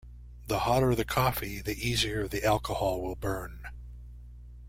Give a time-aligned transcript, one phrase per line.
[0.47, 3.67] The hotter the coffee, the easier the alcohol will burn.